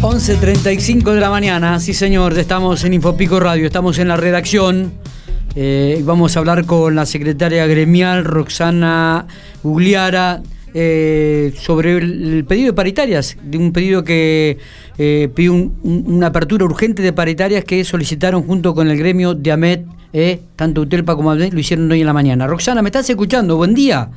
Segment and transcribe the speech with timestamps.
[0.00, 4.92] 11.35 de la mañana, sí señor, estamos en Infopico Radio, estamos en la redacción.
[5.56, 9.26] Eh, vamos a hablar con la secretaria gremial Roxana
[9.64, 10.40] Gugliara
[10.72, 14.58] eh, sobre el, pedido de paritarias, de un pedido que
[14.98, 19.84] eh, pidió una apertura urgente de paritarias que solicitaron junto con el gremio de AMET,
[20.54, 22.46] tanto Utelpa como AMET lo hicieron hoy en la mañana.
[22.46, 23.56] Roxana, ¿me estás escuchando?
[23.56, 24.08] Buen día.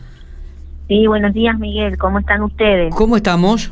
[0.88, 2.94] Sí, buenos días Miguel, ¿cómo están ustedes?
[2.94, 3.72] ¿Cómo estamos?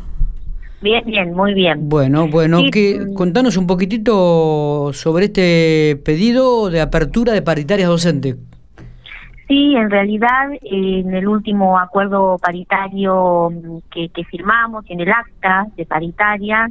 [0.82, 1.90] Bien, bien, muy bien.
[1.90, 8.38] Bueno, bueno, que, contanos un poquitito sobre este pedido de apertura de paritarias docentes.
[9.50, 13.52] Sí, en realidad en el último acuerdo paritario
[13.92, 16.70] que, firmamos, en el acta de paritaria,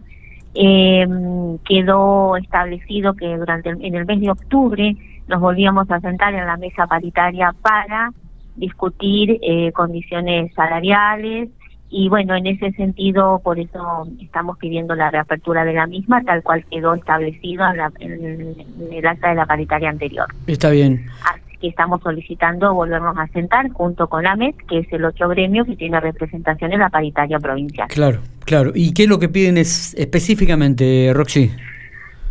[0.55, 6.47] em, quedó establecido que durante en el mes de octubre nos volvíamos a sentar en
[6.47, 8.13] la mesa paritaria para
[8.57, 11.51] discutir eh, condiciones salariales,
[11.91, 16.43] y bueno, en ese sentido, por eso estamos pidiendo la reapertura de la misma, tal
[16.43, 17.65] cual quedó establecido
[17.99, 18.55] en,
[18.93, 20.27] el acta de la paritaria anterior.
[20.47, 21.07] Está bien.
[21.25, 25.65] Así que estamos solicitando volvernos a sentar junto con AMET, que es el otro gremio
[25.65, 27.89] que tiene representación en la paritaria provincial.
[27.89, 28.73] Claro, claro.
[28.75, 31.51] ¿Y qué es lo que piden es, específicamente, Roxy?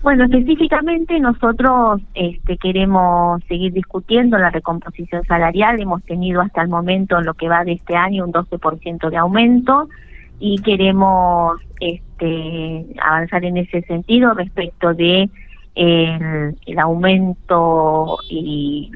[0.04, 5.82] Bueno, específicamente nosotros este, queremos seguir discutiendo la recomposición salarial.
[5.82, 9.18] Hemos tenido hasta el momento, en lo que va de este año, un 12% de
[9.18, 9.90] aumento
[10.40, 15.30] y queremos este, avanzar en ese sentido respecto de
[15.76, 18.92] el, aumento y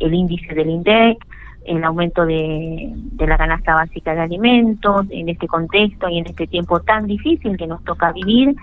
[0.00, 1.24] el, índice del INDEC,
[1.64, 6.46] el aumento de, de la canasta básica de alimentos en este contexto y en este
[6.46, 8.54] tiempo tan difícil que nos toca vivir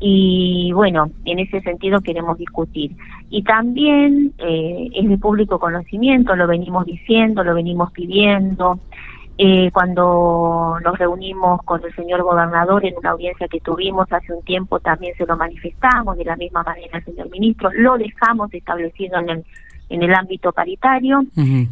[0.00, 2.96] y bueno, en ese sentido queremos discutir.
[3.28, 8.80] Y también eh, es de público conocimiento, lo venimos diciendo, lo venimos pidiendo.
[9.36, 14.42] Eh, cuando nos reunimos con el señor gobernador en una audiencia que tuvimos hace un
[14.42, 19.30] tiempo, también se lo manifestamos, de la misma manera señor ministro, lo dejamos establecido en
[19.30, 19.44] el
[19.90, 21.20] en el ámbito paritario,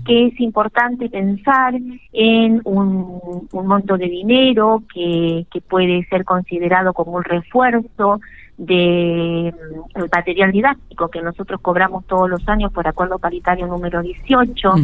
[0.04, 1.74] que es importante pensar
[2.12, 8.20] en un, monto de dinero que, que puede ser considerado como un refuerzo
[8.58, 14.02] de mm, el material didáctico que nosotros cobramos todos los años por acuerdo paritario número
[14.02, 14.74] 18,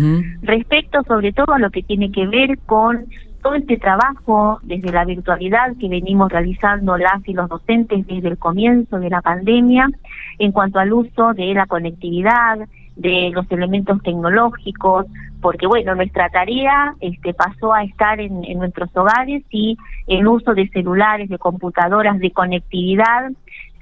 [0.43, 3.07] respecto sobre todo a lo que tiene que ver con
[3.43, 8.39] todo este trabajo desde la virtualidad que venimos realizando las y los docentes desde el
[8.39, 9.91] comienzo de la pandemia
[10.39, 12.61] en cuanto al uso de la conectividad,
[12.97, 15.07] de los elementos tecnológicos,
[15.41, 20.69] porque bueno, nuestra tarea este, pasó a estar en, nuestros hogares y el uso de
[20.69, 23.31] celulares, de computadoras, de conectividad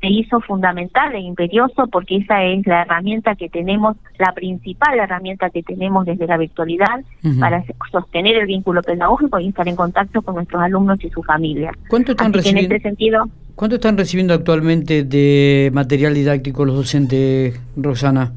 [0.01, 5.49] se hizo fundamental e imperioso porque esa es la herramienta que tenemos, la principal herramienta
[5.51, 7.05] que tenemos desde la virtualidad
[7.39, 7.63] para
[7.93, 11.77] sostener el vínculo pedagógico y estar en contacto con nuestros alumnos y sus familias.
[11.89, 12.75] ¿Cuánto están recibiendo?
[12.75, 18.33] Este sentido, ¿Cuánto están recibiendo actualmente de material didáctico los docentes, Rosana?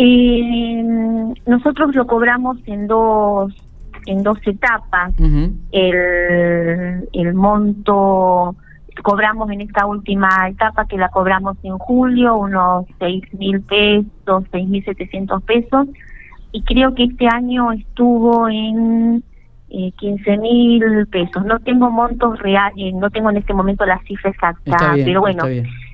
[0.00, 0.80] Eh,
[1.46, 3.52] nosotros lo cobramos en dos
[4.06, 5.12] en dos etapas.
[5.72, 8.54] el, el monto
[9.02, 14.68] cobramos en esta última etapa que la cobramos en julio unos seis mil pesos, seis
[14.68, 15.88] mil setecientos pesos
[16.52, 19.22] y creo que este año estuvo en
[19.70, 21.44] eh, 15 mil pesos.
[21.44, 25.44] No tengo montos reales, eh, no tengo en este momento la cifra exacta, pero bueno,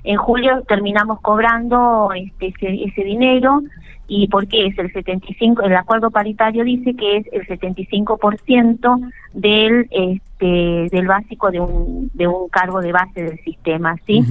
[0.05, 3.63] en julio terminamos cobrando este ese, ese dinero
[4.07, 10.89] y porque es el 75 el acuerdo paritario dice que es el 75% del este
[10.95, 14.23] del básico de un de un cargo de base del sistema sí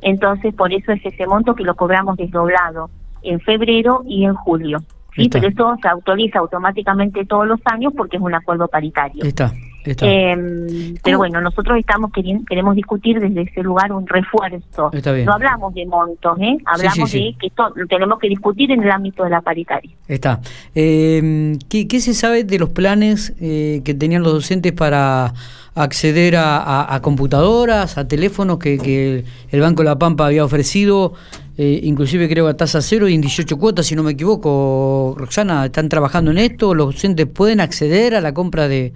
[0.00, 2.90] entonces por eso es ese monto que lo cobramos desdoblado
[3.22, 4.82] en febrero y en julio
[5.14, 9.24] sí pero eso se autoriza automáticamente todos los años porque es un acuerdo paritario.
[9.24, 9.52] Está
[9.84, 14.90] eh, pero bueno, nosotros estamos queriendo, queremos discutir desde ese lugar un refuerzo.
[15.24, 16.56] No hablamos de montos, ¿eh?
[16.64, 19.90] hablamos de que esto lo tenemos que discutir en el ámbito de la paritaria.
[20.06, 20.40] Está.
[20.74, 25.34] Eh, ¿qué, se sabe de los planes eh, que tenían los docentes para
[25.74, 31.14] acceder a, computadoras, a teléfonos que, el Banco de la Pampa había ofrecido?
[31.58, 35.14] Eh, inclusive creo a tasa cero y en 18 cuotas, si no me equivoco.
[35.18, 36.74] Roxana, ¿están trabajando en esto?
[36.74, 38.92] ¿Los docentes pueden acceder a la compra de,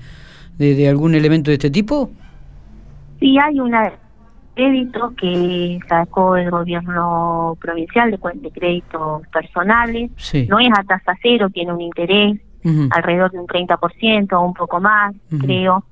[0.58, 2.10] de, algún elemento de este tipo?
[3.20, 3.74] Sí, hay un
[4.54, 10.10] crédito que sacó el gobierno provincial de, de créditos personales.
[10.48, 12.38] No es a tasa cero, tiene un interés
[12.90, 15.84] alrededor de un 30% o un poco más, creo.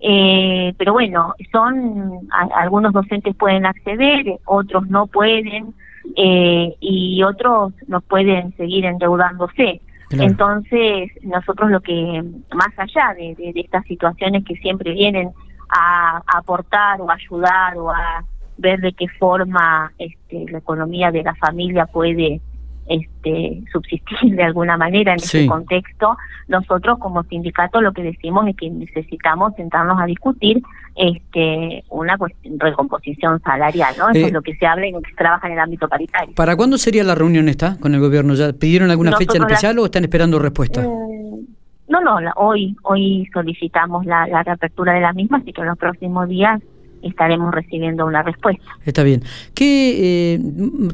[0.00, 5.74] Eh, pero bueno, son algunos docentes pueden acceder, otros no pueden
[6.16, 9.80] eh, y otros no pueden seguir endeudándose.
[10.10, 12.24] Entonces, nosotros lo que,
[12.54, 15.30] más allá de, de, estas situaciones que siempre vienen
[15.68, 18.24] a, aportar o ayudar o a
[18.56, 22.40] ver de qué forma este, la economía de la familia puede
[22.88, 26.16] este, subsistir de alguna manera en ese contexto,
[26.48, 30.62] nosotros como sindicato lo que decimos es que necesitamos sentarnos a discutir
[30.96, 32.16] este, una
[32.58, 34.10] recomposición salarial, ¿no?
[34.10, 35.88] Eso es eh, lo que se habla y lo que se trabaja en el ámbito
[35.88, 36.34] paritario.
[36.34, 38.34] ¿Para cuándo sería la reunión esta con el gobierno?
[38.34, 40.80] ¿Ya pidieron alguna fecha en especial o están esperando respuesta?
[40.80, 41.46] Mm,
[41.88, 45.78] no, no, hoy hoy solicitamos la, la reapertura de la misma, así que en los
[45.78, 46.60] próximos días
[47.02, 48.64] estaremos recibiendo una respuesta.
[48.84, 49.22] Está bien.
[49.54, 50.40] ¿Qué, eh,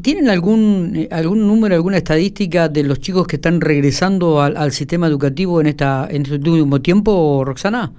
[0.03, 5.07] ¿Tienen algún, eh, algún número, alguna estadística de los chicos que están regresando al, sistema
[5.07, 7.93] educativo en, esta, en este último tiempo, Roxana?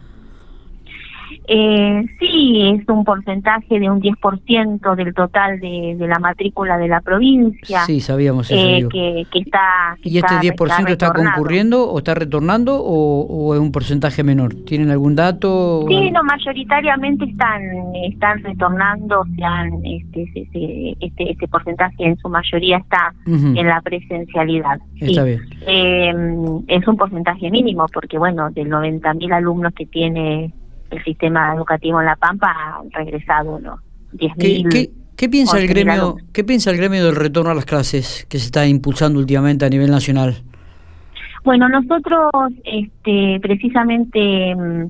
[1.47, 6.87] Eh, sí, es un porcentaje de un 10% del total de, de, la matrícula de
[6.87, 7.81] la provincia.
[7.85, 8.59] Sí, sabíamos eso.
[8.59, 13.71] Eh, que, que, está, ¿Y este 10% está, concurriendo o está retornando o, es un
[13.71, 14.55] porcentaje menor?
[14.65, 15.85] ¿Tienen algún dato?
[15.87, 17.61] Sí, no, mayoritariamente están
[18.05, 23.81] están retornando, o sea, este, este, este, este, porcentaje en su mayoría está en la
[23.81, 24.79] presencialidad.
[24.99, 25.41] Está bien.
[25.67, 26.13] Eh,
[26.67, 30.53] es un porcentaje mínimo porque, bueno, de 90.000 alumnos que tiene
[30.91, 33.79] el sistema educativo en La Pampa ha regresado ¿no?
[34.13, 34.69] 10.000.
[34.69, 36.17] ¿Qué, qué, piensa el gremio?
[36.33, 39.69] ¿Qué piensa el gremio del retorno a las clases que se está impulsando últimamente a
[39.69, 40.35] nivel nacional?
[41.43, 42.31] Bueno, nosotros,
[42.63, 44.85] este, precisamente mm,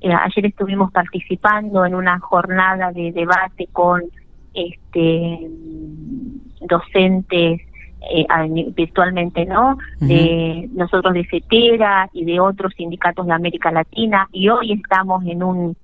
[0.00, 4.02] eh, ayer estuvimos participando en una jornada de debate con
[4.54, 7.60] este mm, docentes
[8.00, 8.26] eh,
[8.74, 14.28] virtualmente no, de nosotros de CETERA y de otros sindicatos de América Latina.
[14.32, 15.76] Y hoy estamos en un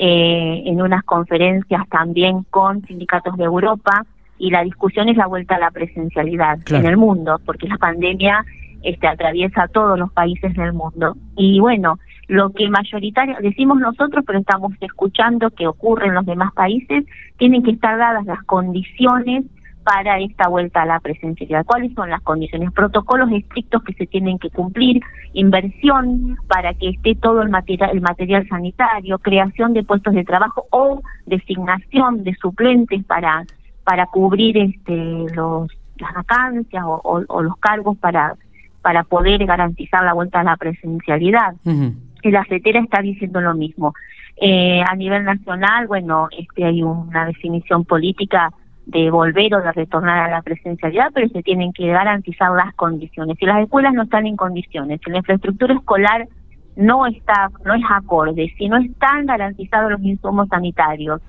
[0.00, 4.06] eh, en unas conferencias también con sindicatos de Europa
[4.38, 8.44] y la discusión es la vuelta a la presencialidad en el mundo porque la pandemia
[8.84, 11.16] este atraviesa a todos los países del mundo.
[11.36, 11.98] Y bueno
[12.28, 17.04] lo que mayoritario decimos nosotros pero estamos escuchando que ocurre en los demás países
[17.36, 19.46] tienen que estar dadas las condiciones
[19.88, 21.64] para esta vuelta a la presencialidad.
[21.64, 22.70] ¿Cuáles son las condiciones?
[22.72, 25.00] Protocolos estrictos que se tienen que cumplir,
[25.32, 30.66] inversión para que esté todo el material, el material sanitario, creación de puestos de trabajo
[30.72, 33.46] o designación de suplentes para
[33.82, 38.34] para cubrir este los las vacancias o, los cargos para
[38.82, 41.54] para poder garantizar la vuelta a la presencialidad.
[41.64, 43.94] Y la CETERA está diciendo lo mismo.
[44.36, 48.52] Eh, a nivel nacional, bueno, este hay una definición política
[48.88, 53.36] de volver o de retornar a la presencialidad, pero se tienen que garantizar las condiciones.
[53.38, 56.26] Si las escuelas no están en condiciones, si la infraestructura escolar
[56.74, 61.20] no está, no es acorde, si no están garantizados los insumos sanitarios,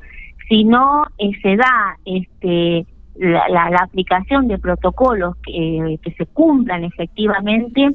[0.48, 2.86] si no eh, se da este
[3.16, 7.90] la, la, aplicación de protocolos que, que se cumplan efectivamente,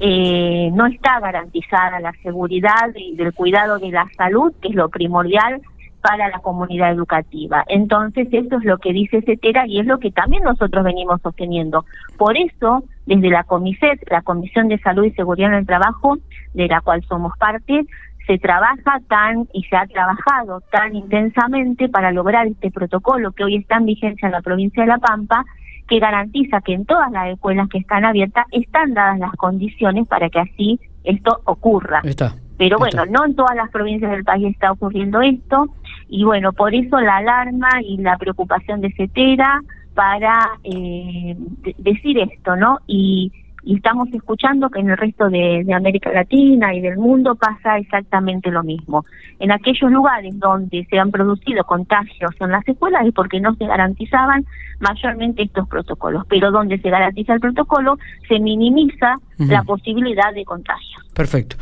[0.00, 4.88] eh, no está garantizada la seguridad y del cuidado de la salud, que es lo
[4.88, 5.62] primordial
[6.04, 7.64] para la comunidad educativa.
[7.66, 11.86] Entonces, esto es lo que dice CETERA y es lo que también nosotros venimos sosteniendo.
[12.18, 16.18] Por eso, desde la COMISET, la Comisión de Salud y Seguridad en el Trabajo,
[16.52, 17.86] de la cual somos parte,
[18.26, 23.56] se trabaja tan y se ha trabajado tan intensamente para lograr este protocolo que hoy
[23.56, 25.46] está en vigencia en la provincia de La Pampa,
[25.88, 30.28] que garantiza que en todas las escuelas que están abiertas están dadas las condiciones para
[30.28, 32.02] que así esto ocurra.
[32.04, 32.34] Está.
[32.58, 35.70] Pero bueno, no en todas las provincias del país está ocurriendo esto
[36.14, 39.60] y bueno, por eso la alarma y la preocupación de CETERA
[39.94, 41.36] para eh,
[41.78, 42.78] decir esto, ¿no?
[42.86, 43.32] Y,
[43.66, 48.62] estamos escuchando que en el resto de, América Latina y del mundo pasa exactamente lo
[48.62, 49.06] mismo.
[49.40, 53.64] En aquellos lugares donde se han producido contagios en las escuelas es porque no se
[53.64, 54.44] garantizaban
[54.80, 57.96] mayormente estos protocolos, pero donde se garantiza el protocolo
[58.28, 60.98] se minimiza la posibilidad de contagio.
[61.14, 61.56] Perfecto.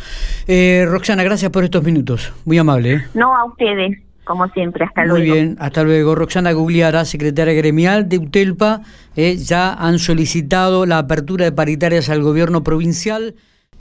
[0.49, 2.33] Eh, Roxana, gracias por estos minutos.
[2.45, 2.95] Muy amable.
[2.95, 3.03] ¿eh?
[3.15, 3.97] No, a ustedes
[4.33, 4.87] como siempre.
[4.87, 5.19] Hasta luego.
[5.19, 6.15] Muy bien, hasta luego.
[6.15, 8.81] Roxana Gugliara, secretaria gremial de UTELPA,
[9.15, 13.35] eh, ya han solicitado la apertura de paritarias al gobierno provincial.